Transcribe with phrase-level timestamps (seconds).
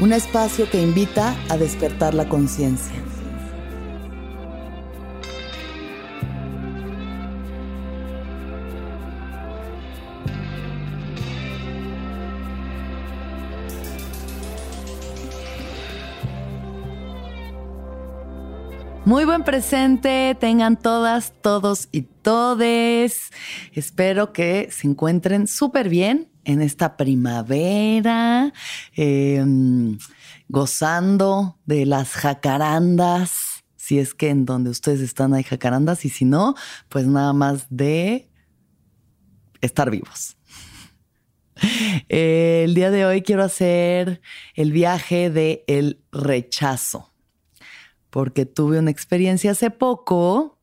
[0.00, 2.94] un espacio que invita a despertar la conciencia.
[19.04, 23.30] Muy buen presente, tengan todas, todos y todes.
[23.72, 28.52] Espero que se encuentren súper bien en esta primavera,
[28.94, 29.98] em,
[30.48, 36.24] gozando de las jacarandas, si es que en donde ustedes están hay jacarandas, y si
[36.24, 36.54] no,
[36.88, 38.30] pues nada más de
[39.60, 40.36] estar vivos.
[42.08, 44.20] el día de hoy quiero hacer
[44.54, 47.12] el viaje de el rechazo,
[48.10, 50.58] porque tuve una experiencia hace poco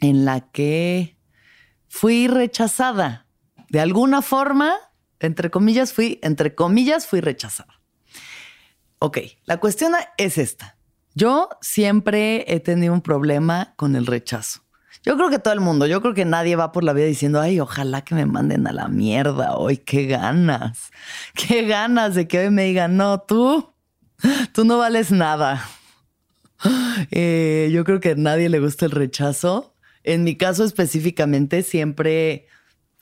[0.00, 1.16] en la que
[1.88, 3.26] fui rechazada.
[3.68, 4.74] De alguna forma,
[5.20, 7.80] entre comillas, fui, entre comillas, fui rechazada.
[8.98, 10.76] Ok, la cuestión es esta.
[11.14, 14.60] Yo siempre he tenido un problema con el rechazo.
[15.02, 17.40] Yo creo que todo el mundo, yo creo que nadie va por la vida diciendo,
[17.40, 20.90] ay, ojalá que me manden a la mierda hoy, qué ganas,
[21.34, 23.72] qué ganas de que hoy me digan, no, tú,
[24.52, 25.64] tú no vales nada.
[27.10, 29.74] Eh, yo creo que a nadie le gusta el rechazo.
[30.04, 32.46] En mi caso específicamente, siempre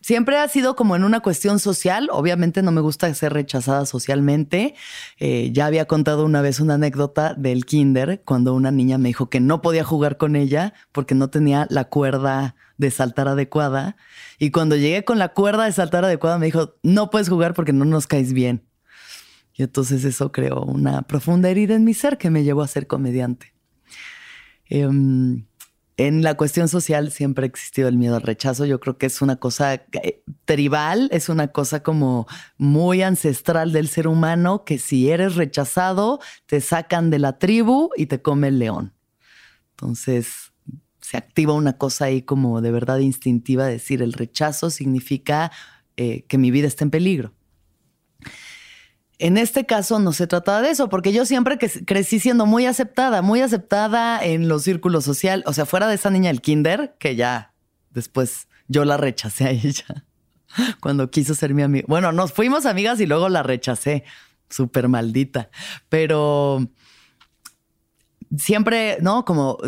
[0.04, 2.10] siempre ha sido como en una cuestión social.
[2.12, 4.74] Obviamente no me gusta ser rechazada socialmente.
[5.18, 9.30] Eh, ya había contado una vez una anécdota del kinder cuando una niña me dijo
[9.30, 13.96] que no podía jugar con ella porque no tenía la cuerda de saltar adecuada.
[14.38, 17.72] Y cuando llegué con la cuerda de saltar adecuada me dijo, no puedes jugar porque
[17.72, 18.62] no nos caes bien.
[19.54, 22.86] Y entonces eso creó una profunda herida en mi ser que me llevó a ser
[22.86, 23.54] comediante.
[24.66, 25.46] Em,
[25.96, 28.64] en la cuestión social siempre ha existido el miedo al rechazo.
[28.64, 33.88] Yo creo que es una cosa eh, tribal, es una cosa como muy ancestral del
[33.88, 38.58] ser humano, que si eres rechazado, te sacan de la tribu y te come el
[38.58, 38.92] león.
[39.70, 40.52] Entonces
[41.00, 45.52] se activa una cosa ahí como de verdad instintiva, decir el rechazo significa
[45.96, 47.34] eh, que mi vida está en peligro.
[49.18, 53.22] En este caso no se trataba de eso, porque yo siempre crecí siendo muy aceptada,
[53.22, 57.14] muy aceptada en los círculos sociales, o sea, fuera de esa niña del kinder, que
[57.14, 57.52] ya
[57.90, 60.04] después yo la rechacé a ella
[60.80, 61.84] cuando quiso ser mi amiga.
[61.88, 64.04] Bueno, nos fuimos amigas y luego la rechacé,
[64.48, 65.50] súper maldita,
[65.88, 66.68] pero
[68.38, 69.24] siempre, ¿no?
[69.24, 69.58] Como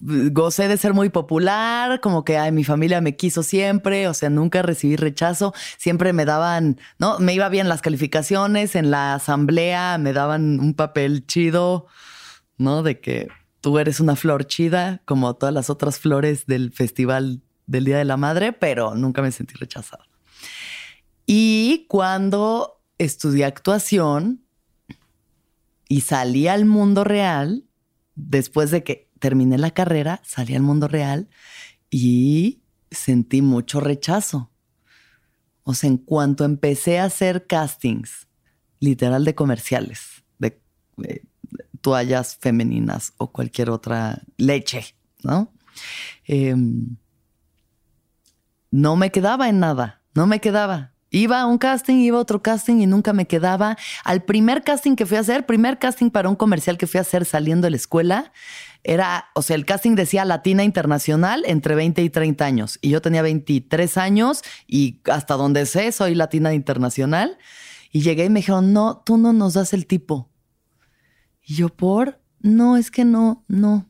[0.00, 4.30] gocé de ser muy popular, como que ay, mi familia me quiso siempre, o sea,
[4.30, 7.18] nunca recibí rechazo, siempre me daban, ¿no?
[7.18, 11.86] Me iba bien las calificaciones, en la asamblea me daban un papel chido,
[12.58, 12.82] ¿no?
[12.82, 13.28] De que
[13.60, 18.04] tú eres una flor chida, como todas las otras flores del festival del Día de
[18.04, 20.04] la Madre, pero nunca me sentí rechazado.
[21.26, 24.44] Y cuando estudié actuación
[25.88, 27.65] y salí al mundo real,
[28.16, 31.28] después de que terminé la carrera, salí al mundo real
[31.90, 34.50] y sentí mucho rechazo.
[35.62, 38.26] O sea, en cuanto empecé a hacer castings,
[38.80, 40.60] literal de comerciales, de,
[41.80, 45.52] toallas femeninas o cualquier otra leche, ¿no?
[46.24, 46.96] Em,
[48.70, 50.95] no me quedaba en nada, no me quedaba.
[51.16, 53.78] Iba a un casting, iba a otro casting y nunca me quedaba.
[54.04, 57.00] Al primer casting que fui a hacer, primer casting para un comercial que fui a
[57.00, 58.32] hacer saliendo de la escuela,
[58.84, 62.78] era, o sea, el casting decía Latina Internacional entre 20 y 30 años.
[62.82, 67.38] Y yo tenía 23 años y hasta donde sé, soy Latina Internacional.
[67.90, 70.28] Y llegué y me dijeron, no, tú no nos das el tipo.
[71.42, 73.86] Y yo, por, no, es que no, no.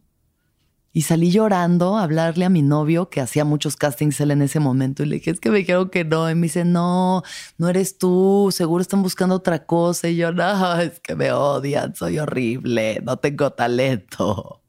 [0.96, 4.60] Y salí llorando a hablarle a mi novio, que hacía muchos castings él en ese
[4.60, 6.30] momento, y le dije, es que me dijeron que no.
[6.30, 7.22] Y me dice, no,
[7.58, 10.08] no eres tú, seguro están buscando otra cosa.
[10.08, 14.62] Y yo, no, es que me odian, soy horrible, no tengo talento.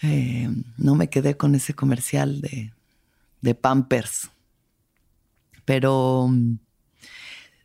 [0.00, 0.48] Eh,
[0.78, 2.72] no me quedé con ese comercial de,
[3.42, 4.30] de Pampers.
[5.66, 6.60] Pero mm,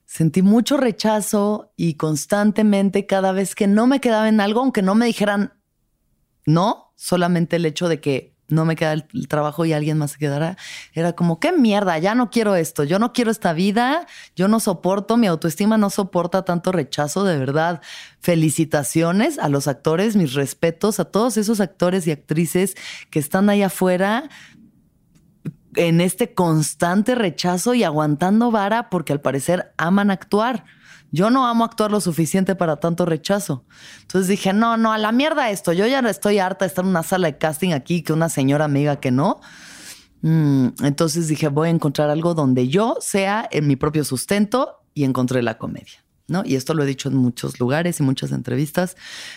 [0.04, 4.94] sentí mucho rechazo y constantemente cada vez que no me quedaba en algo, aunque no
[4.94, 5.54] me dijeran
[6.46, 10.18] no, solamente el hecho de que no me queda el, trabajo y alguien más se
[10.18, 10.58] quedará,
[10.94, 14.06] era como, qué mierda, ya no quiero esto, yo no quiero esta vida,
[14.36, 17.82] yo no soporto, mi autoestima no soporta tanto rechazo, de verdad.
[18.20, 22.76] Felicitaciones a los actores, mis respetos a todos esos actores y actrices
[23.10, 24.30] que están ahí afuera
[25.76, 30.66] en este constante rechazo y aguantando vara porque al parecer aman actuar.
[31.14, 33.66] Yo no amo actuar lo suficiente para tanto rechazo.
[34.02, 35.72] Entonces dije, no, no, a la mierda esto.
[35.72, 38.66] Yo ya estoy harta de estar en una sala de casting aquí que una señora
[38.66, 39.40] amiga que no.
[40.24, 45.04] Mm, entonces dije, voy a encontrar algo donde yo sea en mi propio sustento y
[45.04, 46.04] encontré la comedia.
[46.28, 46.42] ¿No?
[46.44, 48.96] Y esto lo he dicho en muchos lugares y muchas entrevistas,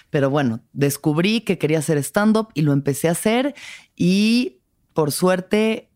[0.09, 3.55] pero bueno, descubrí que quería hacer stand-up y lo empecé a hacer
[3.97, 4.61] y
[4.95, 5.91] por suerte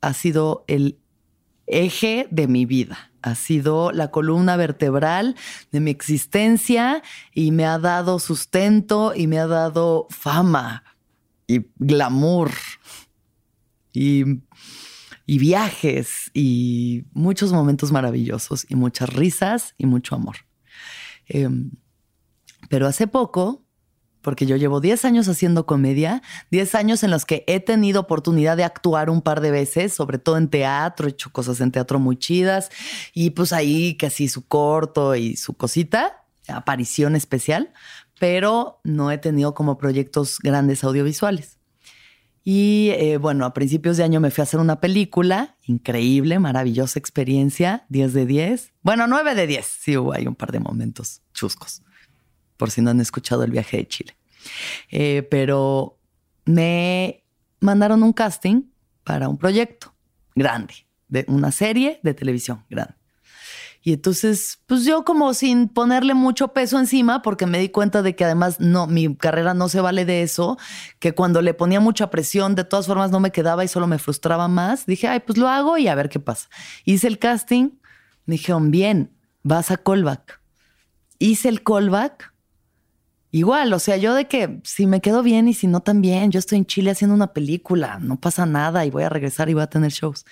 [0.00, 1.00] ha sido el
[1.66, 5.34] eje de mi vida ha sido la columna vertebral
[5.72, 7.02] de mi existencia
[7.32, 10.84] y me ha dado sustento y me ha dado fama
[11.46, 12.50] y glamour
[13.94, 14.42] y,
[15.26, 20.36] viajes y muchos momentos maravillosos y muchas risas y mucho amor.
[21.26, 21.70] Em,
[22.68, 23.63] pero hace poco
[24.24, 28.56] porque yo llevo 10 años haciendo comedia, 10 años en los que he tenido oportunidad
[28.56, 32.00] de actuar un par de veces, sobre todo en teatro, he hecho cosas en teatro
[32.00, 32.70] muy chidas
[33.12, 37.72] y pues ahí casi su corto y su cosita, aparición especial,
[38.18, 41.58] pero no he tenido como proyectos grandes audiovisuales.
[42.46, 46.98] Y eh, bueno, a principios de año me fui a hacer una película, increíble, maravillosa
[46.98, 48.72] experiencia, 10 de 10.
[48.82, 51.82] Bueno, 9 de 10, sí hubo ahí un par de momentos chuscos
[52.56, 54.16] por si no han escuchado el viaje de Chile.
[54.90, 55.98] Eh, pero
[56.44, 57.24] me
[57.60, 58.62] mandaron un casting
[59.02, 59.94] para un proyecto
[60.34, 60.74] grande,
[61.08, 62.94] de una serie de televisión grande.
[63.86, 68.16] Y entonces, pues yo como sin ponerle mucho peso encima, porque me di cuenta de
[68.16, 70.56] que además no, mi carrera no se vale de eso,
[71.00, 73.98] que cuando le ponía mucha presión, de todas formas no me quedaba y solo me
[73.98, 76.48] frustraba más, dije, ay, pues lo hago y a ver qué pasa.
[76.86, 77.72] Hice el casting,
[78.24, 79.12] me dijeron, bien,
[79.42, 80.40] vas a callback.
[81.18, 82.33] Hice el callback
[83.34, 86.38] Igual, o sea, yo de que si me quedo bien y si no también, yo
[86.38, 89.64] estoy en Chile haciendo una película, no pasa nada y voy a regresar y voy
[89.64, 90.24] a tener shows.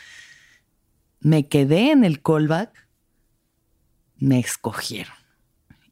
[1.18, 2.70] Me quedé en el callback,
[4.18, 5.16] me escogieron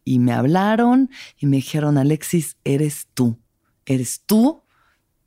[0.05, 3.41] y me hablaron y me dijeron, Alexis, eres tú,
[3.87, 4.63] eres tú,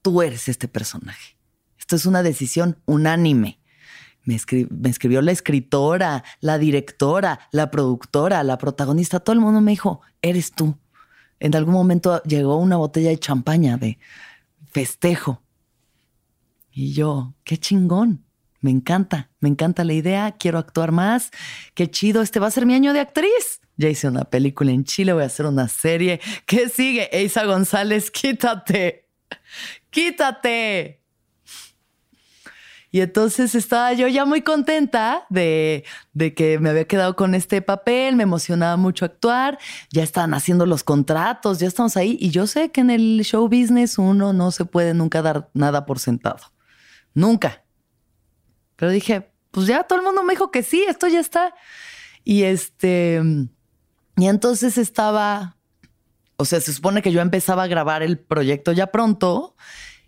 [0.02, 1.38] tú eres este personaje.
[1.78, 3.60] Esto es una decisión unánime.
[4.24, 4.40] Me,
[4.70, 10.00] me, escribió la escritora, la directora, la productora, la protagonista, todo el mundo me dijo,
[10.22, 10.78] eres tú
[11.44, 14.00] en algún momento llegó una botella de champaña de
[14.72, 15.44] festejo.
[16.72, 18.24] Y yo, qué chingón,
[18.62, 21.32] me encanta, me encanta la idea, quiero actuar más,
[21.76, 23.60] qué chido, este va a ser mi año de actriz.
[23.76, 26.22] Ya hice una película en Chile, voy a hacer una serie.
[26.46, 27.10] ¿Qué sigue?
[27.12, 29.10] Eisa González, quítate,
[29.90, 31.03] quítate.
[32.94, 35.84] Y entonces estaba yo ya muy contenta de,
[36.36, 39.58] que me había quedado con este papel, me emocionaba mucho actuar,
[39.90, 42.18] ya estaban haciendo los contratos, ya estamos ahí.
[42.22, 45.88] Y yo sé que en el show business uno no se puede nunca dar nada
[45.88, 46.54] por sentado.
[47.16, 47.64] Nunca.
[48.76, 51.56] Pero dije, pues ya todo el mundo me dijo que sí, esto ya está.
[52.24, 53.20] Y este,
[54.18, 55.58] y entonces estaba,
[56.38, 59.56] o sea, se supone que yo empezaba a grabar el proyecto ya pronto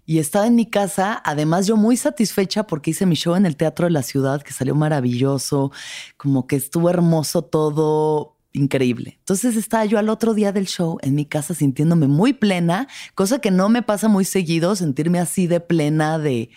[0.05, 3.55] y estaba en mi casa, además yo muy satisfecha porque hice mi show en el
[3.55, 5.71] Teatro de la Ciudad, que salió maravilloso,
[6.17, 9.17] como que estuvo hermoso todo, increíble.
[9.19, 13.39] Entonces estaba yo al otro día del show en mi casa sintiéndome muy plena, cosa
[13.39, 16.49] que no me pasa muy seguido, sentirme así de plena de,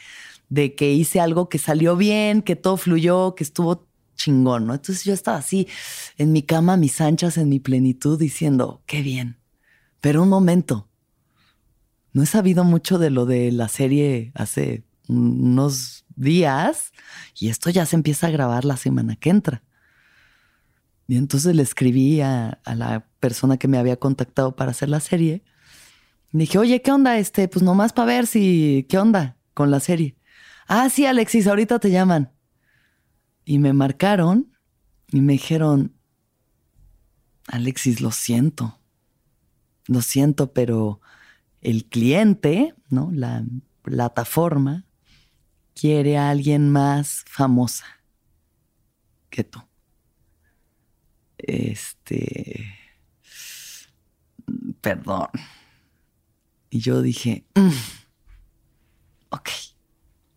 [0.77, 3.87] que hice algo que salió bien, que todo fluyó, que estuvo
[4.17, 4.75] chingón, ¿no?
[4.75, 5.69] Entonces yo estaba así
[6.17, 9.39] en mi cama, mis anchas, en mi plenitud, diciendo, qué bien.
[10.01, 10.88] Pero un momento,
[12.13, 16.93] no he sabido mucho de lo de la serie hace unos días
[17.35, 19.63] y esto ya se empieza a grabar la semana que entra.
[21.07, 25.43] Y entonces le escribí a, la persona que me había contactado para hacer la serie.
[26.33, 27.19] Y dije, oye, ¿qué onda?
[27.19, 30.17] Este, pues nomás para ver si, ¿qué onda con la serie?
[30.67, 32.31] Ah, sí, Alexis, ahorita te llaman.
[33.47, 34.53] Y me marcaron
[35.11, 35.95] y me dijeron,
[37.47, 38.79] Alexis, lo siento.
[39.87, 41.01] Lo siento, pero
[41.61, 43.11] el cliente, ¿no?
[43.13, 43.45] La
[43.83, 44.85] plataforma
[45.75, 47.87] quiere a alguien más famosa
[49.31, 49.63] que tú.
[51.39, 52.75] Este.
[54.81, 55.29] Perdón.
[56.71, 57.69] Y yo dije, mm,
[59.31, 59.49] ok,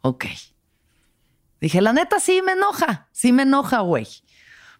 [0.01, 0.25] ok.
[1.59, 4.07] Dije, la neta sí me enoja, sí me enoja, güey.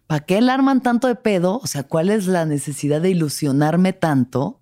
[0.06, 1.58] ¿Para qué le arman tanto de pedo?
[1.58, 4.61] O sea, ¿cuál es la necesidad de ilusionarme tanto?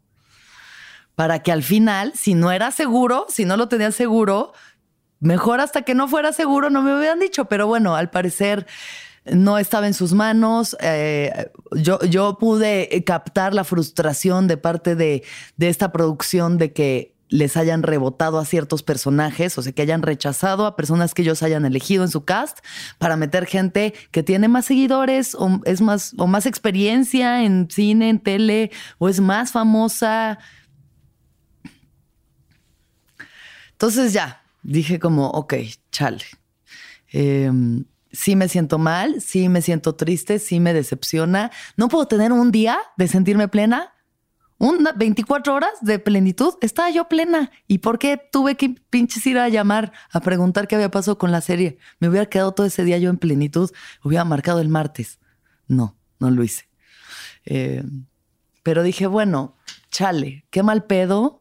[1.20, 4.54] Para que al final, si no era seguro, si no lo tenía seguro,
[5.18, 7.44] mejor hasta que no fuera seguro no me hubieran dicho.
[7.44, 8.66] Pero bueno, al parecer
[9.26, 10.78] no estaba en sus manos.
[10.80, 15.22] Eh, yo, yo pude captar la frustración de parte de,
[15.58, 20.00] de esta producción de que les hayan rebotado a ciertos personajes, o sea, que hayan
[20.00, 22.60] rechazado a personas que ellos hayan elegido en su cast
[22.96, 28.08] para meter gente que tiene más seguidores o es más o más experiencia en cine,
[28.08, 30.38] en tele o es más famosa.
[33.80, 35.54] Entonces ya, dije como, ok,
[35.90, 36.26] chale.
[37.12, 41.50] Em, sí me siento mal, sí me siento triste, sí me decepciona.
[41.78, 43.94] No puedo tener un día de sentirme plena.
[44.58, 47.52] Una 24 horas de plenitud, estaba yo plena.
[47.66, 51.32] ¿Y por qué tuve que pinches ir a llamar a preguntar qué había pasado con
[51.32, 51.78] la serie?
[52.00, 53.70] Me hubiera quedado todo ese día yo en plenitud,
[54.04, 55.20] hubiera marcado el martes.
[55.68, 56.68] No, no lo hice.
[57.46, 58.04] Em,
[58.62, 59.56] pero dije, bueno,
[59.90, 61.39] chale, qué mal pedo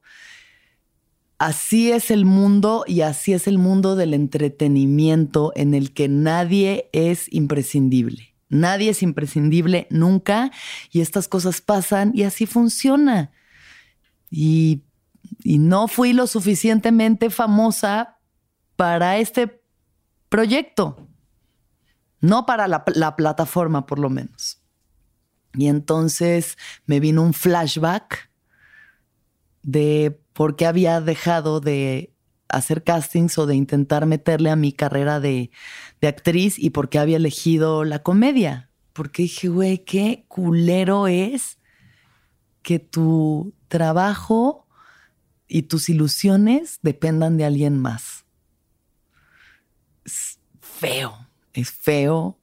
[1.40, 6.90] Así es el mundo y así es el mundo del entretenimiento en el que nadie
[6.92, 8.36] es imprescindible.
[8.50, 10.52] Nadie es imprescindible nunca
[10.92, 13.32] y estas cosas pasan y así funciona.
[14.30, 14.84] Y,
[15.46, 18.18] no fui lo suficientemente famosa
[18.76, 19.62] para este
[20.28, 21.08] proyecto.
[22.20, 24.62] No para la, la plataforma, por lo menos.
[25.54, 28.30] Y entonces me vino un flashback
[29.64, 32.16] de por qué había dejado de
[32.48, 35.52] hacer castings o de intentar meterle a mi carrera de,
[36.02, 38.72] actriz y por qué había elegido la comedia.
[38.94, 41.60] Porque dije, güey, qué culero es
[42.62, 44.66] que tu trabajo
[45.46, 48.24] y tus ilusiones dependan de alguien más.
[50.06, 52.40] Es feo, es feo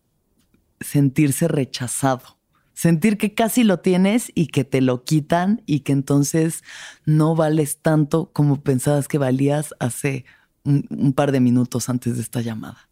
[0.81, 2.36] sentirse rechazado
[2.77, 6.63] sentir que casi lo tienes y que te lo quitan y que entonces
[7.07, 10.27] no vales tanto como pensabas que valías hace
[10.63, 12.91] un, par de minutos antes de esta llamada.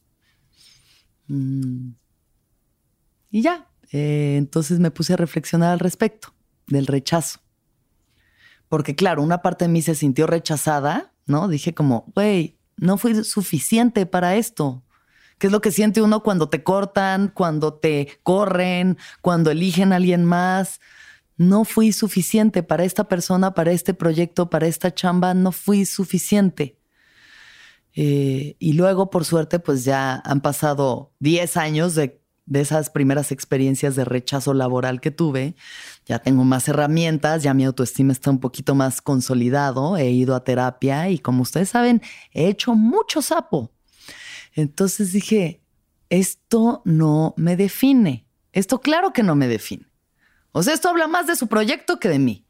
[1.29, 1.91] Mm.
[3.31, 6.35] Y ya, eh, entonces me puse a reflexionar al respecto
[6.67, 7.41] del rechazo.
[8.69, 11.47] Porque claro, una parte de mí se sintió rechazada, ¿no?
[11.47, 14.83] Dije como, güey, no fui suficiente para esto.
[15.45, 19.97] ¿Qué es lo que siente uno cuando te cortan, cuando te corren, cuando eligen a
[19.97, 20.81] alguien más?
[21.37, 26.79] No fui suficiente para esta persona, para este proyecto, para esta chamba, no fui suficiente.
[27.93, 33.31] Eh, y luego, por suerte, pues ya han pasado 10 años de, de esas primeras
[33.31, 35.57] experiencias de rechazo laboral que tuve.
[36.07, 40.43] Ya tengo más herramientas, ya mi autoestima está un poquito más consolidado, he ido a
[40.43, 42.01] terapia y como ustedes saben,
[42.33, 43.74] he hecho mucho sapo.
[44.55, 45.61] Entonces dije,
[46.11, 48.27] esto no me define.
[48.53, 49.87] Esto claro que no me define.
[50.53, 52.47] O sea, esto habla más de su proyecto que de mí.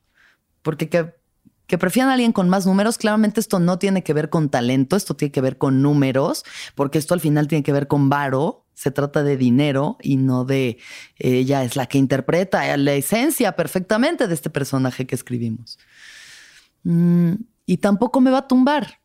[0.61, 4.51] Porque que, prefieran a alguien con más números, claramente esto no tiene que ver con
[4.51, 6.45] talento, esto tiene que ver con números,
[6.75, 10.45] porque esto al final tiene que ver con varo, se trata de dinero y no
[10.45, 10.79] de
[11.17, 15.79] ella es la que interpreta la esencia perfectamente de este personaje que escribimos.
[16.83, 17.33] Mm,
[17.67, 19.01] y tampoco me va a tumbar.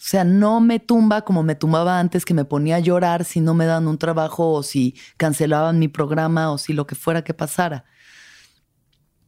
[0.00, 3.38] O sea, no me tumba como me tumbaba antes, que me ponía a llorar si
[3.38, 7.22] no me dan un trabajo o si cancelaban mi programa o si lo que fuera
[7.22, 7.84] que pasara.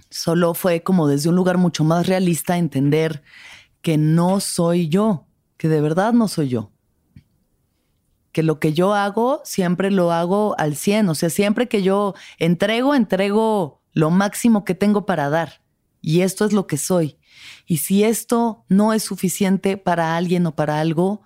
[0.08, 3.22] Solo fue como desde un lugar mucho más realista entender
[3.82, 5.26] que no soy yo,
[5.58, 6.72] que de verdad no soy yo.
[8.32, 12.14] Que lo que yo hago siempre lo hago al 100, o sea, siempre que yo
[12.38, 15.61] entrego, entrego lo máximo que tengo para dar.
[16.02, 17.16] Y esto es lo que soy.
[17.66, 21.22] Y si esto no es suficiente para alguien o para algo,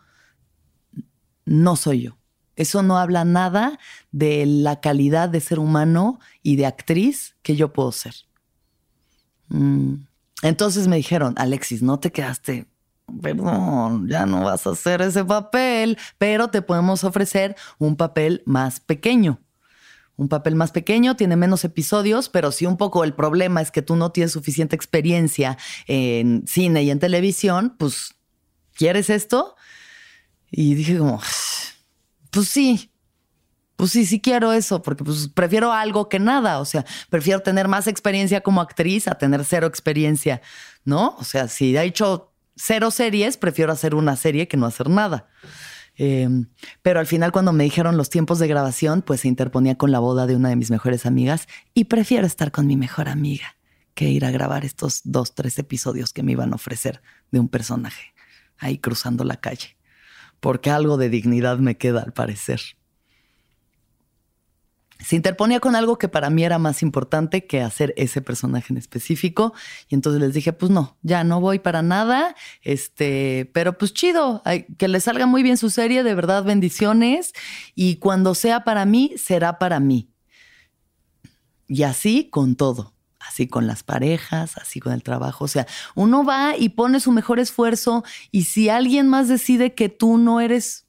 [1.45, 2.18] no soy yo.
[2.54, 3.78] Eso no habla nada
[4.12, 8.14] de la calidad de ser humano y de actriz que yo puedo ser.
[9.49, 9.95] Mm.
[10.42, 12.68] Entonces me dijeron, Alexis, no te quedaste
[13.23, 18.80] perdón, ya no vas a hacer ese papel, pero te podemos ofrecer un papel más
[18.80, 19.40] pequeño.
[20.17, 23.83] Un papel más pequeño, tiene menos episodios, pero si un poco el problema es que
[23.83, 28.15] tú no tienes suficiente experiencia en cine y en televisión, pues,
[28.75, 29.57] ¿quieres esto?
[30.51, 31.21] Y dije como,
[32.31, 32.91] pues sí,
[33.77, 37.69] pues sí, sí quiero eso, porque pues prefiero algo que nada, o sea, prefiero tener
[37.69, 40.41] más experiencia como actriz a tener cero experiencia,
[40.85, 41.15] ¿no?
[41.19, 45.29] O sea, si ha hecho cero series, prefiero hacer una serie que no hacer nada.
[45.97, 46.47] Em,
[46.83, 49.99] pero al final cuando me dijeron los tiempos de grabación, pues se interponía con la
[49.99, 53.57] boda de una de mis mejores amigas y prefiero estar con mi mejor amiga
[53.95, 57.00] que ir a grabar estos dos, tres episodios que me iban a ofrecer
[57.31, 58.12] de un personaje
[58.59, 59.76] ahí cruzando la calle.
[60.41, 62.61] Porque algo de dignidad me queda al parecer
[64.99, 68.79] se interponía con algo que para mí era más importante que hacer ese personaje en
[68.79, 69.53] específico.
[69.88, 72.35] Y entonces les dije, pues no, ya no voy para nada.
[72.62, 74.43] Este, pero pues chido,
[74.79, 77.33] que le salga muy bien su serie, de verdad, bendiciones.
[77.75, 80.11] Y cuando sea para mí, será para mí.
[81.69, 82.95] Y así con todo.
[83.19, 85.45] Así con las parejas, así con el trabajo.
[85.45, 88.05] O sea, uno va y pone su mejor esfuerzo.
[88.31, 90.87] Y si alguien más decide que tú no eres,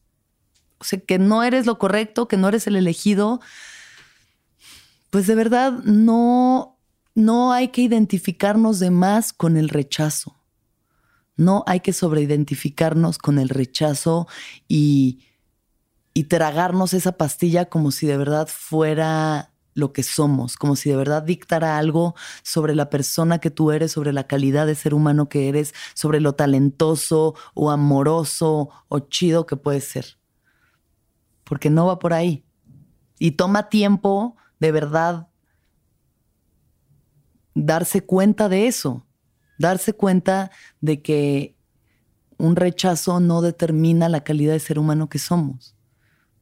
[0.78, 3.42] o sea, que no eres lo correcto, que no eres el elegido,
[5.10, 6.80] pues de verdad no,
[7.16, 10.36] no hay que identificarnos de más con el rechazo.
[11.36, 14.28] No hay que sobreidentificarnos con el rechazo
[14.68, 15.26] y,
[16.14, 20.96] y tragarnos esa pastilla como si de verdad fuera lo que somos, como si de
[20.96, 25.30] verdad dictara algo sobre la persona que tú eres, sobre la calidad de ser humano
[25.30, 30.18] que eres, sobre lo talentoso o amoroso o chido que puedes ser.
[31.44, 32.44] Porque no va por ahí.
[33.20, 35.28] Y toma tiempo de verdad
[37.54, 39.06] darse cuenta de eso,
[39.58, 41.56] darse cuenta de que
[42.38, 45.76] un rechazo no determina la calidad de ser humano que somos.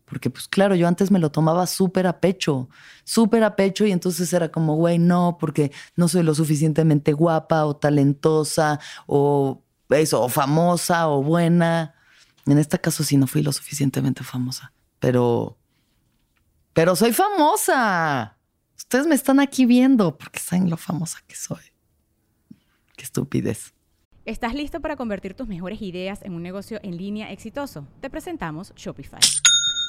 [0.06, 2.70] Porque pues claro, yo antes me lo tomaba súper a pecho,
[3.04, 7.66] súper a pecho y entonces era como, güey, no, porque no soy lo suficientemente guapa
[7.66, 11.96] o talentosa o eso, o famosa o buena.
[12.46, 15.58] En este caso sí no fui lo suficientemente famosa, pero
[16.76, 18.38] pero soy famosa.
[18.76, 21.62] Ustedes me están aquí viendo porque saben lo famosa que soy.
[22.98, 23.74] Qué estupidez.
[24.26, 27.88] ¿Estás listo para convertir tus mejores ideas en un negocio en línea exitoso?
[28.02, 29.22] Te presentamos Shopify.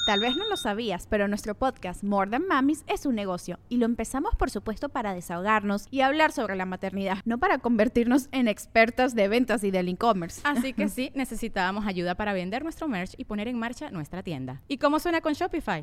[0.07, 3.79] Tal vez no lo sabías, pero nuestro podcast More Than Mamis es un negocio y
[3.79, 8.47] lo empezamos por supuesto para desahogarnos y hablar sobre la maternidad, no para convertirnos en
[8.47, 10.41] expertas de ventas y del e-commerce.
[10.45, 14.63] Así que sí, necesitábamos ayuda para vender nuestro merch y poner en marcha nuestra tienda.
[14.69, 15.83] ¿Y cómo suena con Shopify?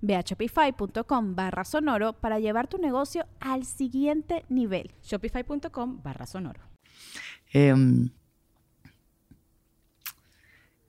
[0.00, 4.90] Ve a shopify.com barra sonoro para llevar tu negocio al siguiente nivel.
[5.02, 6.60] Shopify.com barra sonoro.
[7.52, 8.10] Em,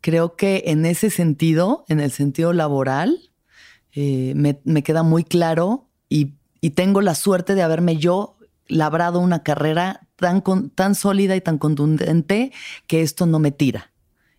[0.01, 3.31] creo que en ese sentido, en el sentido laboral,
[3.93, 6.35] eh, me, queda muy claro y,
[6.75, 12.53] tengo la suerte de haberme yo labrado una carrera tan, tan sólida y tan contundente
[12.87, 13.91] que esto no me tira.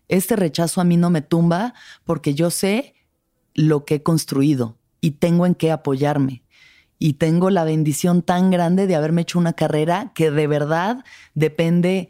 [0.07, 2.94] Este rechazo a mí no me tumba porque yo sé
[3.55, 6.43] lo que he construido y tengo en qué apoyarme.
[6.99, 12.09] Y tengo la bendición tan grande de haberme hecho una carrera que de verdad depende,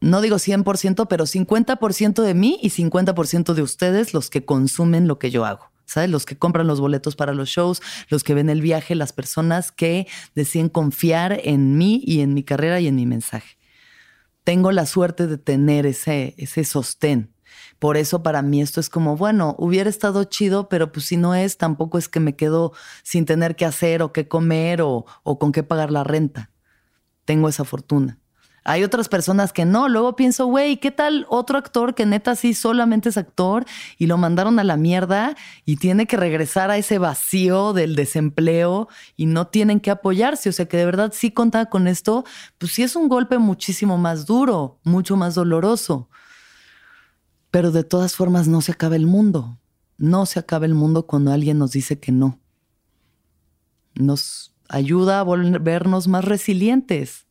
[0.00, 5.18] no digo 100%, pero 50% de mí y 50% de ustedes los que consumen lo
[5.18, 5.70] que yo hago.
[5.84, 6.08] ¿Sabes?
[6.08, 9.72] Los que compran los boletos para los shows, los que ven el viaje, las personas
[9.72, 13.58] que deciden confiar en mí y en mi carrera y en mi mensaje.
[14.42, 17.31] Tengo la suerte de tener ese, ese sostén
[17.82, 21.34] por eso para mí esto es como, bueno, hubiera estado chido, pero pues si no
[21.34, 25.38] es, tampoco es que me quedo sin tener que hacer o qué comer o, o
[25.40, 26.52] con qué pagar la renta.
[27.24, 28.20] Tengo esa fortuna.
[28.62, 29.88] Hay otras personas que no.
[29.88, 33.64] Luego pienso, güey, ¿qué tal otro actor que neta sí solamente es actor
[33.98, 38.86] y lo mandaron a la mierda y tiene que regresar a ese vacío del desempleo
[39.16, 40.50] y no tienen que apoyarse?
[40.50, 42.24] O sea que de verdad sí contaba con esto,
[42.58, 46.08] pues sí es un golpe muchísimo más duro, mucho más doloroso.
[47.52, 49.58] Pero de todas formas no se acaba el mundo.
[49.98, 52.40] No se acaba el mundo cuando alguien nos dice que no.
[53.94, 57.26] Nos ayuda a volvernos más resilientes.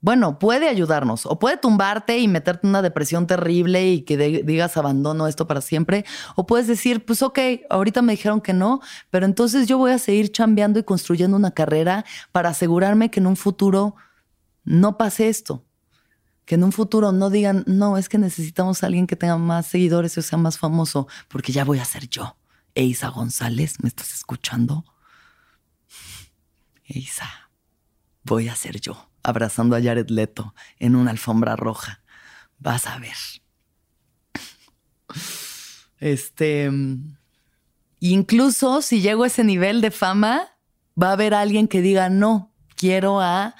[0.00, 4.78] bueno, puede ayudarnos o puede tumbarte y meterte en una depresión terrible y que digas
[4.78, 6.06] abandono esto para siempre.
[6.34, 7.38] O puedes decir, pues ok,
[7.68, 11.50] ahorita me dijeron que no, pero entonces yo voy a seguir chambeando y construyendo una
[11.50, 13.94] carrera para asegurarme que en un futuro
[14.64, 15.67] no pase esto.
[16.48, 19.66] Que en un futuro no digan, no, es que necesitamos a alguien que tenga más
[19.66, 22.38] seguidores o sea más famoso, porque ya voy a ser yo.
[22.74, 24.86] Eisa González, ¿me estás escuchando?
[26.86, 27.50] Eisa,
[28.24, 32.00] voy a ser yo abrazando a Jared Leto en una alfombra roja.
[32.58, 33.16] Vas a ver.
[35.98, 36.70] Este.
[38.00, 40.56] Incluso si llego a ese nivel de fama,
[41.00, 43.54] va a haber alguien que diga no, quiero a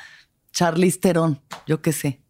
[0.53, 2.23] Charlize Theron, yo qué sé.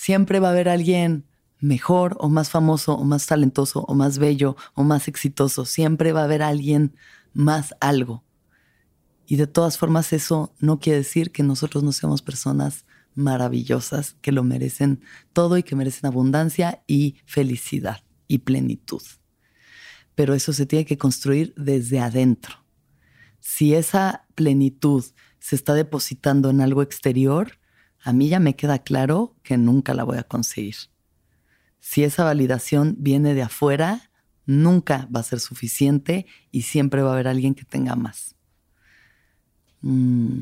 [0.00, 1.26] Siempre va a haber alguien
[1.58, 5.66] mejor o más famoso o más talentoso o más bello o más exitoso.
[5.66, 6.96] Siempre va a haber alguien
[7.34, 8.24] más algo.
[9.26, 14.32] Y de todas formas eso no quiere decir que nosotros no seamos personas maravillosas, que
[14.32, 15.02] lo merecen
[15.34, 19.02] todo y que merecen abundancia y felicidad y plenitud.
[20.14, 22.54] Pero eso se tiene que construir desde adentro.
[23.38, 25.04] Si esa plenitud
[25.40, 27.59] se está depositando en algo exterior,
[28.02, 30.76] a mí ya me queda claro que nunca la voy a conseguir.
[31.80, 34.10] Si esa validación viene de afuera,
[34.46, 38.36] nunca va a ser suficiente y siempre va a haber alguien que tenga más.
[39.82, 40.40] Mm.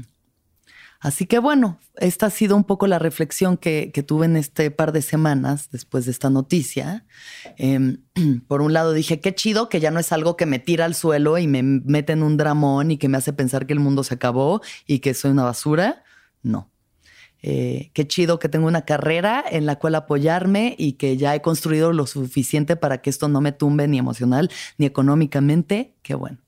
[1.01, 4.91] Así que bueno, esta ha sido un poco la reflexión que, tuve en este par
[4.91, 7.07] de semanas después de esta noticia.
[7.57, 8.03] Em,
[8.49, 10.97] por un lado dije, qué chido que ya no es algo que me tira al
[10.97, 14.03] suelo y me mete en un dramón y que me hace pensar que el mundo
[14.03, 16.03] se acabó y que soy una basura.
[16.43, 16.71] No.
[17.43, 21.43] Eh, qué chido que tengo una carrera en la cual apoyarme y que ya he
[21.43, 25.95] construido lo suficiente para que esto no me tumbe ni emocional ni económicamente.
[26.03, 26.39] Qué bueno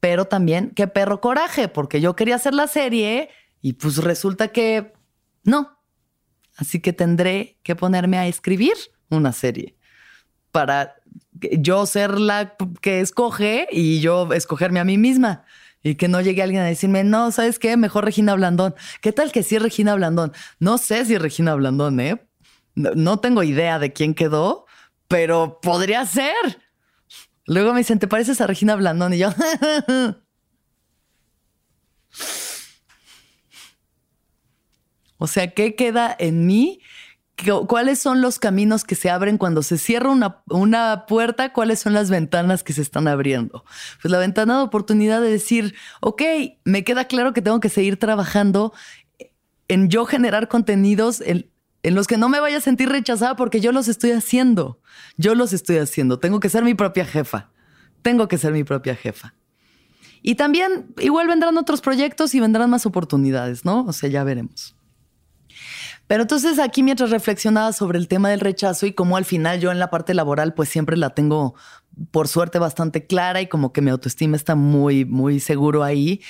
[0.00, 3.28] pero también qué perro coraje, porque yo quería hacer la serie
[3.60, 4.94] y pues resulta que
[5.44, 5.78] no.
[6.56, 8.74] Así que tendré que ponerme a escribir
[9.10, 9.76] una serie
[10.50, 10.96] para
[11.32, 15.44] yo ser la que escoge y yo escogerme a mí misma.
[15.82, 17.76] Y que no llegue alguien a decirme, no, ¿sabes qué?
[17.76, 18.74] Mejor Regina Blandón.
[19.00, 20.32] ¿Qué tal que sí Regina Blandón?
[20.58, 22.26] No sé si Regina Blandón, ¿eh?
[22.74, 24.66] no tengo idea de quién quedó,
[25.08, 26.34] pero podría ser.
[27.46, 29.12] Luego me dicen, ¿te pareces a Regina Blandón?
[29.14, 29.30] Y yo,
[35.18, 36.80] o sea, ¿qué queda en mí?
[37.66, 41.52] ¿Cuáles son los caminos que se abren cuando se cierra una, una, puerta?
[41.52, 43.64] ¿Cuáles son las ventanas que se están abriendo?
[44.02, 46.22] Pues la ventana de oportunidad de decir, ok,
[46.64, 48.72] me queda claro que tengo que seguir trabajando
[49.68, 51.50] en yo generar contenidos, en,
[51.82, 54.80] en los que no me vaya a sentir rechazada porque yo los estoy haciendo.
[55.16, 56.18] Yo los estoy haciendo.
[56.18, 57.50] Tengo que ser mi propia jefa.
[58.02, 59.34] Tengo que ser mi propia jefa.
[60.22, 63.84] Y también igual vendrán otros proyectos y vendrán más oportunidades, ¿no?
[63.86, 64.76] O sea, ya veremos.
[66.10, 69.70] Pero entonces aquí mientras reflexionaba sobre el tema del rechazo y cómo al final yo
[69.70, 71.54] en la parte laboral pues siempre la tengo
[72.10, 76.20] por suerte bastante clara y como que mi autoestima está muy, muy seguro ahí,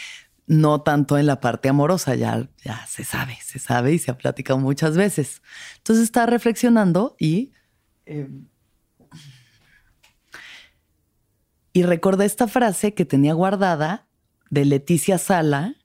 [0.47, 4.19] no tanto en la parte amorosa, ya, ya se sabe, se sabe y se ha
[4.19, 5.41] platicado muchas veces.
[5.79, 7.53] Entonces está reflexionando y...
[8.05, 8.49] Em,
[11.73, 14.07] y recordé esta frase que tenía guardada
[14.51, 15.77] de Leticia Sala,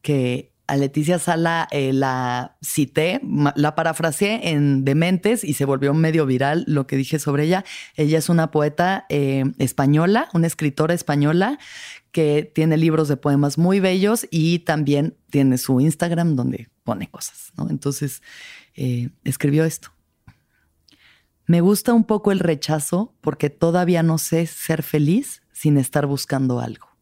[0.00, 3.20] que a Leticia Sala eh, la cité,
[3.54, 7.64] la parafraseé en Dementes y se volvió medio viral lo que dije sobre ella.
[7.96, 11.58] Ella es una poeta eh, española, una escritora española
[12.12, 17.52] que tiene libros de poemas muy bellos y también tiene su Instagram donde pone cosas,
[17.56, 17.68] ¿no?
[17.68, 18.22] Entonces,
[18.74, 19.90] eh, escribió esto.
[21.46, 26.60] Me gusta un poco el rechazo porque todavía no sé ser feliz sin estar buscando
[26.60, 26.93] algo.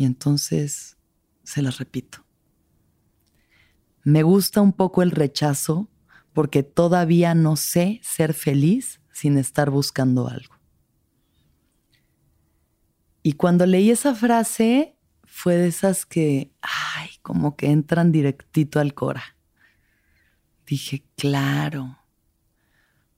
[0.00, 0.96] Y entonces,
[1.42, 2.24] se las repito.
[4.02, 5.90] Me gusta un poco el rechazo
[6.32, 10.54] porque todavía no sé ser feliz sin estar buscando algo.
[13.22, 18.94] Y cuando leí esa frase, fue de esas que, ay, como que entran directito al
[18.94, 19.36] cora.
[20.64, 21.98] Dije, claro,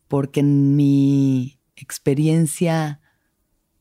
[0.09, 3.01] porque en mi experiencia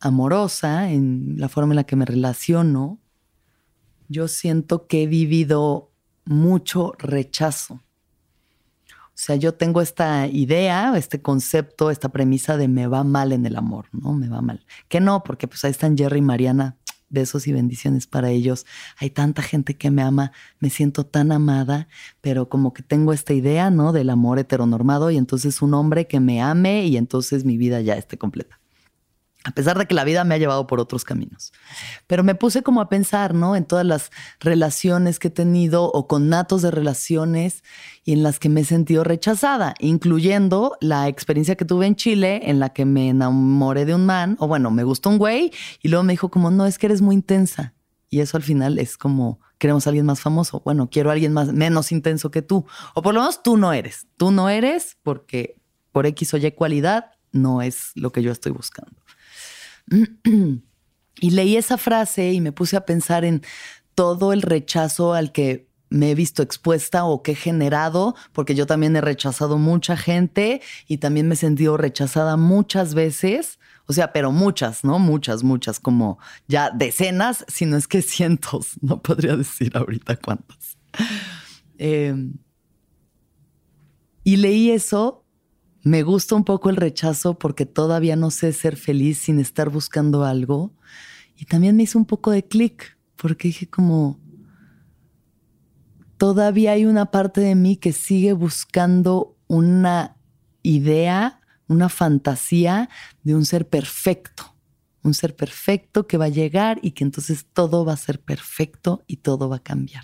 [0.02, 3.00] amorosa, en la forma en la que me relaciono,
[4.10, 5.92] yo siento que he vivido
[6.26, 7.76] mucho rechazo.
[9.22, 13.46] O sea, yo tengo esta idea, este concepto, esta premisa de me va mal en
[13.46, 14.14] el amor, ¿no?
[14.14, 14.66] Me va mal.
[14.88, 16.78] Que no, porque pues ahí están Jerry y Mariana,
[17.10, 18.66] besos y bendiciones para ellos.
[18.98, 21.88] Hay tanta gente que me ama, me siento tan amada,
[22.22, 23.92] pero como que tengo esta idea, ¿no?
[23.92, 27.96] Del amor heteronormado y entonces un hombre que me ame y entonces mi vida ya
[27.96, 28.61] esté completa.
[29.44, 31.52] A pesar de que la vida me ha llevado por otros caminos.
[32.08, 33.56] Pero me puse como a pensar, ¿no?
[33.56, 37.64] En todas las relaciones que he tenido o con natos de relaciones
[38.04, 42.42] y en las que me he sentido rechazada, incluyendo la experiencia que tuve en Chile
[42.44, 45.52] en la que me enamoré de un man, o bueno, me gustó un güey
[45.82, 47.74] y luego me dijo como, no, es que eres muy intensa.
[48.10, 50.62] Y eso al final es como, queremos a alguien más famoso.
[50.66, 52.66] Bueno, quiero a alguien más, menos intenso que tú.
[52.94, 54.06] O por lo menos tú no eres.
[54.18, 55.56] Tú no eres porque
[55.92, 59.01] por X o Y cualidad no es lo que yo estoy buscando.
[61.20, 63.44] Y leí esa frase y me puse a pensar en
[63.94, 68.66] todo el rechazo al que me he visto expuesta o que he generado, porque yo
[68.66, 73.60] también he rechazado mucha gente y también me he sentido rechazada muchas veces.
[73.86, 75.00] O sea, pero muchas, ¿no?
[75.00, 76.18] Muchas, muchas, como
[76.48, 80.78] ya decenas, si no es que cientos, no podría decir ahorita cuántas.
[81.78, 82.36] Em,
[84.24, 85.26] y leí eso
[85.84, 90.24] me gusta un poco el rechazo porque todavía no sé ser feliz sin estar buscando
[90.24, 90.74] algo.
[91.36, 94.20] Y también me hizo un poco de clic porque dije como,
[96.18, 100.18] todavía hay una parte de mí que sigue buscando una
[100.62, 102.90] idea, una fantasía
[103.24, 104.56] de un ser perfecto.
[105.04, 109.04] Un ser perfecto que va a llegar y que entonces todo va a ser perfecto
[109.08, 110.04] y todo va a cambiar.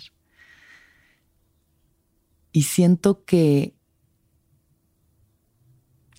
[2.50, 3.77] Y siento que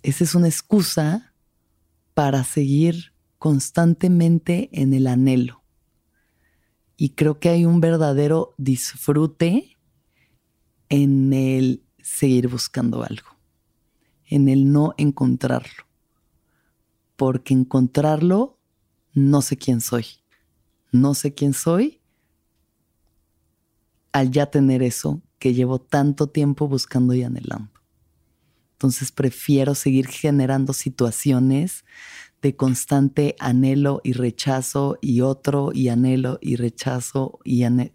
[0.03, 1.33] esa es una excusa
[2.13, 5.63] para seguir constantemente en el anhelo.
[6.97, 9.77] Y creo que hay un verdadero disfrute
[10.89, 13.29] en el seguir buscando algo,
[14.25, 15.85] en el no encontrarlo.
[17.15, 18.59] Porque encontrarlo,
[19.13, 20.05] no sé quién soy.
[20.91, 22.01] No sé quién soy
[24.11, 27.78] al ya tener eso que llevo tanto tiempo buscando y anhelando.
[28.79, 31.83] Entonces prefiero seguir generando situaciones
[32.41, 37.91] de constante anhelo y rechazo y otro y anhelo y rechazo y anhelo.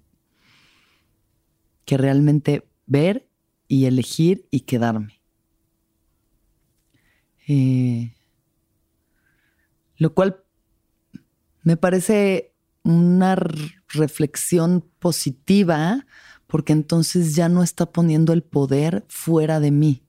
[1.86, 3.26] Que realmente ver
[3.66, 5.22] y elegir y quedarme.
[7.48, 8.12] Eh,
[9.96, 10.44] lo cual
[11.62, 13.36] me parece una
[13.88, 16.06] reflexión positiva
[16.46, 20.03] porque entonces ya no está poniendo el poder fuera de mí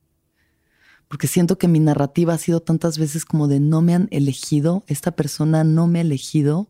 [1.07, 4.83] porque siento que mi narrativa ha sido tantas veces como de no me han elegido,
[4.87, 6.69] esta persona no me ha elegido,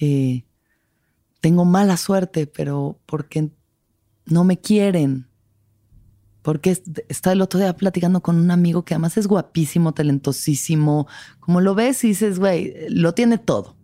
[0.00, 0.44] eh,
[1.40, 3.50] tengo mala suerte, pero porque
[4.26, 5.26] no me quieren.
[6.42, 11.06] Porque está el otro día platicando con un amigo que además es guapísimo, talentosísimo.
[11.38, 13.76] Como lo ves y dices, güey, lo tiene todo.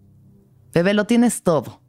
[0.72, 1.82] Bebé, lo tienes todo.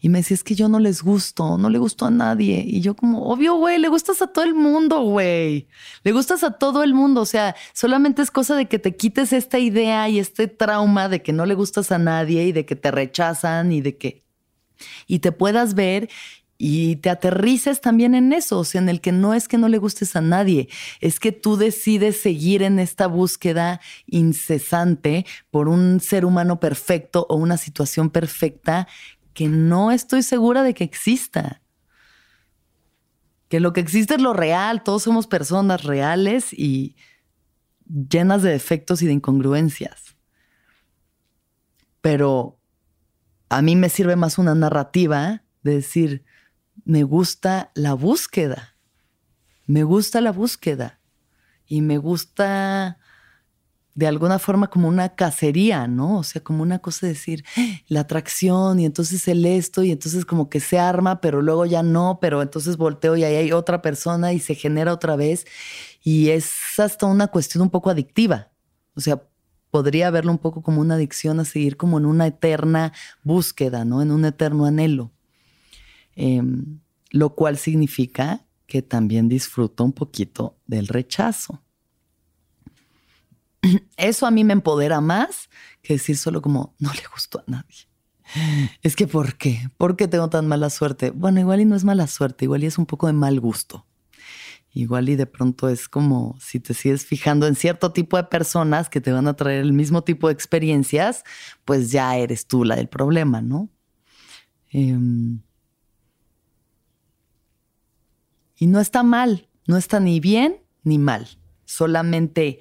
[0.00, 2.64] Y me decía, es que yo no les gusto, no le gusto a nadie.
[2.66, 5.66] Y yo como, obvio, güey, le gustas a todo el mundo, güey.
[6.04, 7.20] Le gustas a todo el mundo.
[7.20, 11.22] O sea, solamente es cosa de que te quites esta idea y este trauma de
[11.22, 14.24] que no le gustas a nadie y de que te rechazan y de que...
[15.08, 16.08] Y te puedas ver
[16.58, 19.68] y te aterrices también en eso, o sea, en el que no es que no
[19.68, 20.68] le gustes a nadie,
[21.00, 27.36] es que tú decides seguir en esta búsqueda incesante por un ser humano perfecto o
[27.36, 28.88] una situación perfecta
[29.38, 31.62] que no estoy segura de que exista.
[33.46, 36.96] Que lo que existe es lo real, todos somos personas reales y
[37.86, 40.16] llenas de defectos y de incongruencias.
[42.00, 42.58] Pero
[43.48, 46.24] a mí me sirve más una narrativa de decir,
[46.84, 48.74] me gusta la búsqueda,
[49.66, 50.98] me gusta la búsqueda
[51.64, 52.98] y me gusta
[53.98, 56.18] de alguna forma como una cacería, ¿no?
[56.18, 57.66] O sea, como una cosa de decir, ¡Ah!
[57.88, 61.82] la atracción y entonces el esto y entonces como que se arma, pero luego ya
[61.82, 65.46] no, pero entonces volteo y ahí hay otra persona y se genera otra vez
[66.00, 68.52] y es hasta una cuestión un poco adictiva.
[68.94, 69.20] O sea,
[69.72, 72.92] podría verlo un poco como una adicción a seguir como en una eterna
[73.24, 74.00] búsqueda, ¿no?
[74.00, 75.10] En un eterno anhelo.
[76.14, 76.78] Em,
[77.10, 81.64] lo cual significa que también disfruto un poquito del rechazo.
[83.96, 85.48] Eso a mí me empodera más
[85.82, 87.88] que decir solo como no le gustó a nadie.
[88.82, 89.70] Es que ¿por qué?
[89.78, 91.10] ¿Por qué tengo tan mala suerte?
[91.10, 93.86] Bueno, igual y no es mala suerte, igual y es un poco de mal gusto.
[94.72, 98.90] Igual y de pronto es como si te sigues fijando en cierto tipo de personas
[98.90, 101.24] que te van a traer el mismo tipo de experiencias,
[101.64, 103.70] pues ya eres tú la del problema, ¿no?
[104.70, 105.40] Em,
[108.56, 111.26] y no está mal, no está ni bien ni mal,
[111.64, 112.60] solamente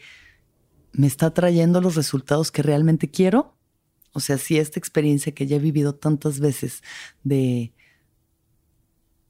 [0.91, 3.55] me está trayendo los resultados que realmente quiero?
[4.13, 6.81] O sea, si esta experiencia que ya he vivido tantas veces
[7.23, 7.73] de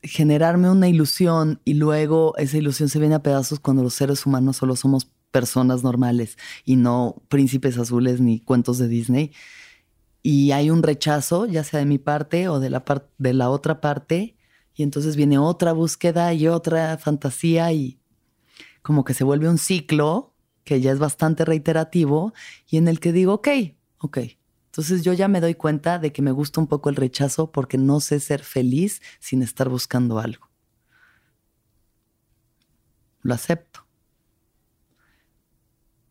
[0.01, 4.57] generarme una ilusión y luego esa ilusión se viene a pedazos cuando los seres humanos
[4.57, 9.33] solo somos personas normales y no príncipes azules ni cuentos de Disney.
[10.23, 12.83] Y hay un rechazo, ya sea de mi parte o de la,
[13.17, 14.35] de la otra parte,
[14.73, 17.99] y entonces viene otra búsqueda y otra fantasía y
[18.81, 20.33] como que se vuelve un ciclo
[20.67, 22.33] que ya es bastante reiterativo
[22.69, 23.47] y en el que digo, ok,
[23.99, 24.17] ok.
[24.65, 27.77] Entonces yo ya me doy cuenta de que me gusta un poco el rechazo porque
[27.77, 30.49] no sé ser feliz sin estar buscando algo.
[33.21, 33.87] Lo acepto.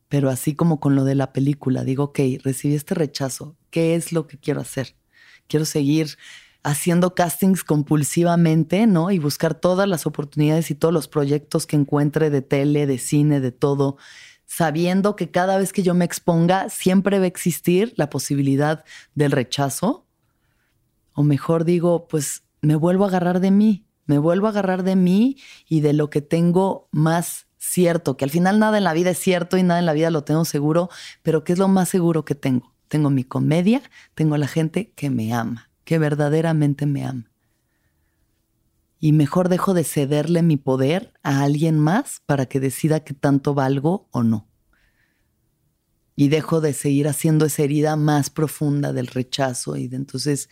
[0.09, 4.11] Pero así como con lo de la película, digo, ok, recibí este rechazo, ¿qué es
[4.11, 4.97] lo que quiero hacer?
[5.49, 6.17] Quiero seguir
[6.63, 9.11] haciendo castings compulsivamente, ¿no?
[9.11, 13.41] Y buscar todas las oportunidades y todos los proyectos que encuentre de tele, de cine,
[13.41, 13.99] de todo,
[14.47, 19.33] sabiendo que cada vez que yo me exponga siempre va a existir la posibilidad del
[19.33, 20.07] rechazo.
[21.13, 24.97] O mejor digo, pues me vuelvo a agarrar de mí, me vuelvo a agarrar de
[24.97, 25.37] mí
[25.69, 29.19] y de lo que tengo más cierto, que al final nada en la vida es
[29.19, 30.89] cierto y nada en la vida lo tengo seguro,
[31.23, 32.73] pero ¿qué es lo más seguro que tengo?
[32.89, 33.83] Tengo mi comedia,
[34.15, 37.31] tengo la gente que me ama que verdaderamente me ama.
[38.99, 43.55] Y mejor dejo de cederle mi poder a alguien más para que decida que tanto
[43.55, 44.49] valgo o no.
[46.15, 50.49] Y dejo de seguir haciendo esa herida más profunda del rechazo y de entonces,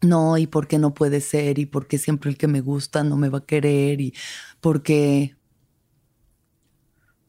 [0.00, 3.04] no, y por qué no puede ser, y por qué siempre el que me gusta
[3.04, 4.14] no me va a querer, y
[4.60, 5.36] por qué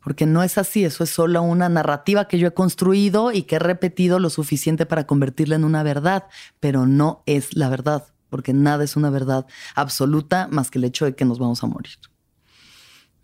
[0.03, 3.55] porque no es así, eso es solo una narrativa que yo he construido y que
[3.55, 6.25] he repetido lo suficiente para convertirla en una verdad,
[6.59, 11.05] pero no es la verdad, porque nada es una verdad absoluta más que el hecho
[11.05, 11.99] de que nos vamos a morir.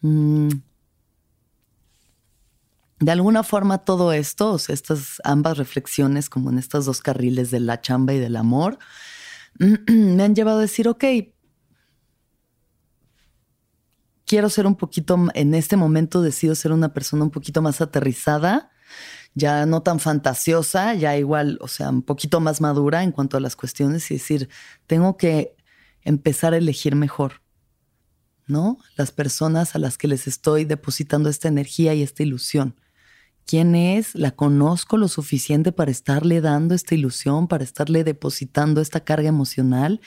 [0.02, 0.50] Mm.
[3.00, 7.50] De alguna forma todo esto, o sea, estas ambas reflexiones como en estos dos carriles
[7.50, 8.78] de la chamba y del amor,
[9.88, 11.04] me han llevado a decir, ok,
[14.28, 18.70] quiero ser un poquito, en este momento decido ser una persona un poquito más aterrizada,
[19.40, 23.40] ya no tan fantasiosa, ya igual, o sea, un poquito más madura en cuanto a
[23.40, 24.50] las cuestiones y decir,
[24.86, 25.56] tengo que
[26.04, 27.42] empezar a elegir mejor,
[28.46, 28.78] ¿no?
[28.96, 32.76] Las personas a las que les estoy depositando esta energía y esta ilusión.
[33.46, 34.14] ¿Quién es?
[34.14, 40.02] ¿La conozco lo suficiente para estarle dando esta ilusión, para estarle depositando esta carga emocional?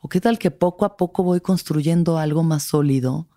[0.00, 3.28] ¿O qué tal que poco a poco voy construyendo algo más sólido?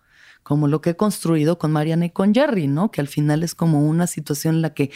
[0.42, 2.90] como lo que he construido con Mariana y con Jerry, ¿no?
[2.90, 4.90] Que al final es como una situación en la que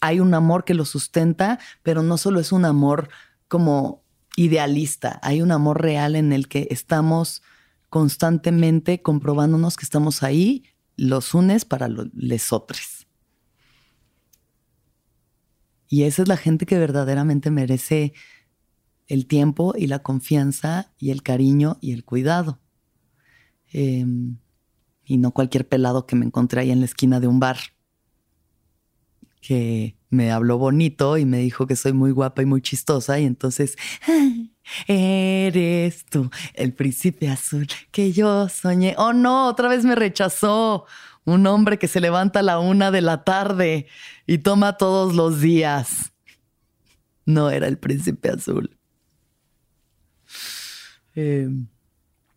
[0.00, 3.08] hay un amor que lo sustenta, pero no solo es un amor
[3.48, 4.04] como
[4.36, 7.42] idealista, hay un amor real en el que estamos
[7.88, 10.64] constantemente comprobándonos que estamos ahí,
[10.96, 13.06] los unes para los otros.
[15.88, 18.12] Y esa es la gente que verdaderamente merece
[19.06, 22.60] el tiempo y la confianza y el cariño y el cuidado.
[23.72, 24.04] Eh,
[25.04, 27.56] y no cualquier pelado que me encontré ahí en la esquina de un bar
[29.40, 33.24] que me habló bonito y me dijo que soy muy guapa y muy chistosa y
[33.24, 33.76] entonces
[34.86, 38.94] eres tú el príncipe azul que yo soñé.
[38.98, 40.86] Oh no, otra vez me rechazó
[41.24, 43.86] un hombre que se levanta a la una de la tarde
[44.26, 46.12] y toma todos los días.
[47.26, 48.78] No era el príncipe azul.
[51.14, 51.66] Em,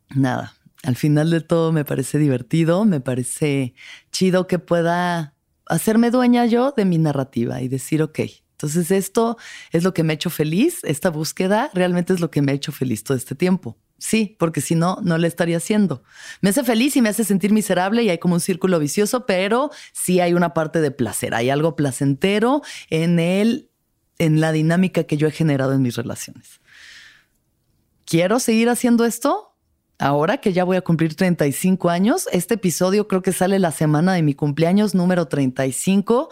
[0.09, 3.73] nada, al final de todo me parece divertido, me parece
[4.11, 5.35] chido que pueda
[5.71, 8.19] hacerme dueña yo de mi narrativa y decir, ok,
[8.51, 9.38] entonces esto
[9.71, 12.55] es lo que me ha hecho feliz, esta búsqueda realmente es lo que me ha
[12.55, 13.77] hecho feliz todo este tiempo.
[13.97, 16.03] Sí, porque si no, no le estaría haciendo.
[16.41, 19.71] Me hace feliz y me hace sentir miserable y hay como un círculo vicioso, pero
[19.93, 23.69] sí hay una parte de placer, hay algo placentero en él,
[24.17, 26.60] en la dinámica que yo he generado en mis relaciones.
[28.05, 29.50] ¿Quiero seguir haciendo esto?
[30.01, 34.13] Ahora que ya voy a cumplir 35 años, este episodio creo que sale la semana
[34.13, 36.29] de mi cumpleaños número 35.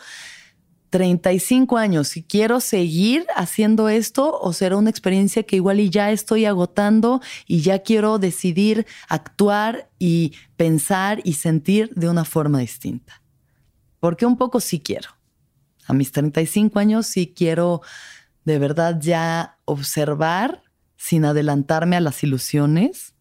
[0.89, 6.11] 35 años, si quiero seguir haciendo esto o será una experiencia que igual y ya
[6.11, 13.21] estoy agotando y ya quiero decidir actuar y pensar y sentir de una forma distinta.
[13.99, 15.09] Porque un poco sí quiero.
[15.85, 17.81] A mis 35 años sí quiero
[18.45, 20.63] de verdad ya observar
[20.97, 23.13] sin adelantarme a las ilusiones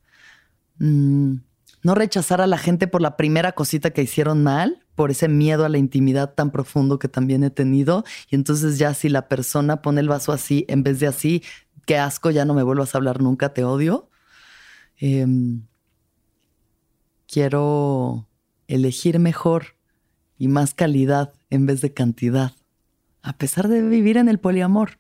[0.79, 1.37] Mm,
[1.83, 5.65] no rechazar a la gente por la primera cosita que hicieron mal, por ese miedo
[5.65, 8.05] a la intimidad tan profundo que también he tenido.
[8.31, 11.43] Y entonces ya si la persona pone el vaso así en vez de así,
[11.87, 14.11] qué asco, ya no me vuelvas a hablar nunca, te odio.
[14.97, 15.63] Em,
[17.27, 18.29] quiero
[18.67, 19.77] elegir mejor
[20.37, 22.53] y más calidad en vez de cantidad,
[23.23, 24.99] a pesar de vivir en el poliamor.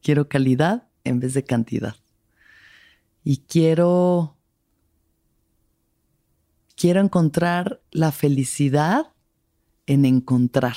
[0.00, 1.96] Quiero calidad en vez de cantidad.
[3.24, 4.37] Y quiero
[6.78, 9.12] quiero encontrar la felicidad
[9.86, 10.76] en encontrar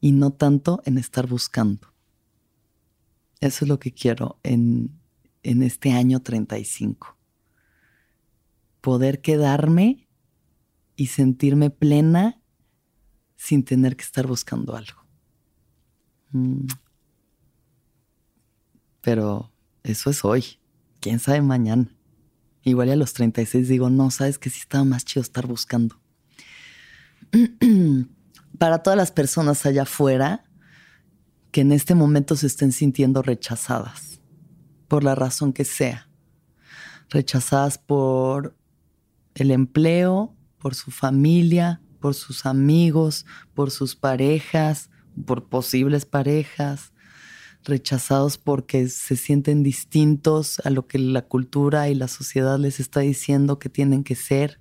[0.00, 1.92] y no tanto en estar buscando.
[3.40, 4.98] Eso es lo que quiero en,
[5.42, 7.16] en este año 35.
[8.80, 10.08] Poder quedarme
[10.96, 12.40] y sentirme plena
[13.36, 15.04] sin tener que estar buscando algo.
[16.30, 16.66] Mm.
[19.02, 19.52] Pero
[19.82, 20.58] eso es hoy.
[21.00, 21.94] ¿Quién sabe mañana?
[22.64, 26.00] Igual a los 36 digo, no, sabes que sí estaba más chido estar buscando.
[28.58, 30.44] Para todas las personas allá afuera
[31.50, 34.20] que en este momento se estén sintiendo rechazadas,
[34.88, 36.08] por la razón que sea.
[37.10, 38.56] Rechazadas por
[39.34, 44.90] el empleo, por su familia, por sus amigos, por sus parejas,
[45.26, 46.92] por posibles parejas,
[47.64, 53.00] rechazados porque se sienten distintos a lo que la cultura y la sociedad les está
[53.00, 54.60] diciendo que tienen que ser.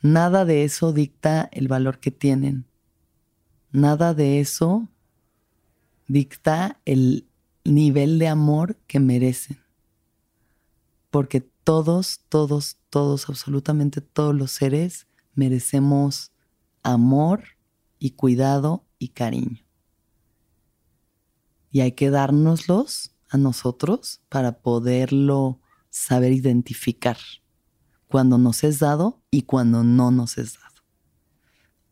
[0.00, 2.66] Nada de eso dicta el valor que tienen.
[3.72, 4.88] Nada de eso
[6.06, 7.28] dicta el
[7.64, 9.58] nivel de amor que merecen.
[11.10, 16.32] Porque todos, todos, todos, absolutamente todos los seres merecemos
[16.82, 17.44] amor
[17.98, 19.67] y cuidado y cariño.
[21.70, 25.60] Y hay que dárnoslos a nosotros para poderlo
[25.90, 27.18] saber identificar
[28.06, 30.82] cuando nos es dado y cuando no nos es dado.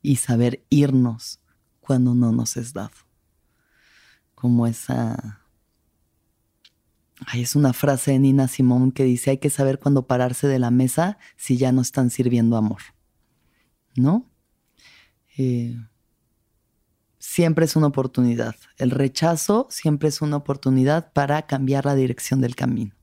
[0.03, 1.41] Y saber irnos
[1.81, 2.97] cuando no nos es dado.
[4.35, 5.43] Como esa...
[7.27, 10.59] Ay, es una frase de Nina Simón que dice, hay que saber cuándo pararse de
[10.59, 12.83] la mesa si ya no están sirviendo amor.
[13.97, 14.31] ¿No?
[15.39, 15.77] Eh,
[17.27, 18.55] siempre es una oportunidad.
[18.79, 22.95] El rechazo siempre es una oportunidad para cambiar la dirección del camino.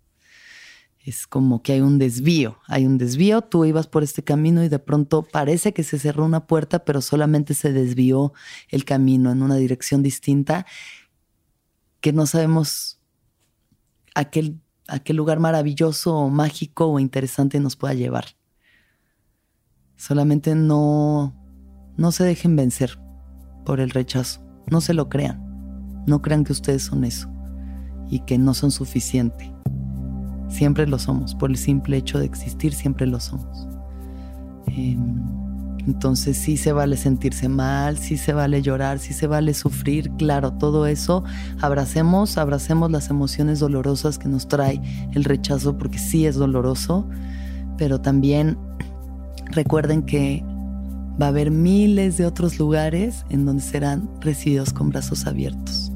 [0.99, 4.69] Es como que hay un desvío, hay un desvío, tú ibas por este camino y
[4.69, 8.31] de pronto parece que se cerró una puerta, pero solamente se desvió
[8.69, 10.65] el camino en una dirección distinta
[11.99, 13.01] que no sabemos
[14.15, 14.55] a qué,
[15.13, 18.25] lugar maravilloso mágico o interesante nos pueda llevar.
[19.97, 21.35] Solamente no,
[21.97, 23.02] no se dejen vencer
[23.65, 24.41] por el rechazo.
[24.69, 25.41] No se lo crean.
[26.05, 27.29] No crean que ustedes son eso
[28.09, 29.51] y que no son suficiente.
[30.49, 31.33] Siempre lo somos.
[31.35, 33.67] Por el simple hecho de existir, siempre lo somos.
[34.67, 35.21] Em,
[35.87, 40.53] entonces sí se vale sentirse mal, sí se vale llorar, sí se vale sufrir, claro,
[40.53, 41.23] todo eso.
[41.59, 44.81] Abracemos, abracemos las emociones dolorosas que nos trae
[45.13, 47.07] el rechazo, porque sí es doloroso,
[47.77, 48.57] pero también
[49.51, 50.45] recuerden que
[51.21, 55.91] va a haber miles de otros lugares en donde serán recibidos con brazos abiertos.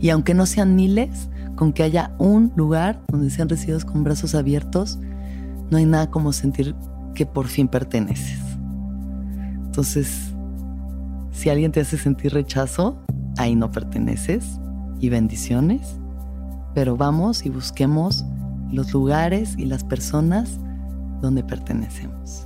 [0.00, 4.34] Y aunque no sean miles, con que haya un lugar donde sean recibidos con brazos
[4.34, 4.98] abiertos,
[5.70, 6.74] no hay nada como sentir
[7.14, 8.38] que por fin perteneces.
[9.64, 10.32] Entonces,
[11.32, 13.02] si alguien te hace sentir rechazo,
[13.36, 14.60] ahí no perteneces
[15.00, 15.98] y bendiciones,
[16.74, 18.24] pero vamos y busquemos
[18.70, 20.58] los lugares y las personas
[21.20, 22.45] donde pertenecemos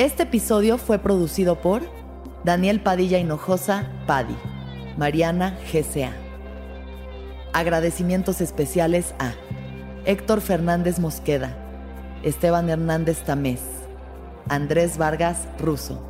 [0.00, 1.82] Este episodio fue producido por
[2.42, 4.34] Daniel Padilla Hinojosa, Padi,
[4.96, 6.14] Mariana GCA.
[7.52, 9.34] Agradecimientos especiales a
[10.06, 11.54] Héctor Fernández Mosqueda,
[12.22, 13.60] Esteban Hernández Tamés,
[14.48, 16.09] Andrés Vargas Russo.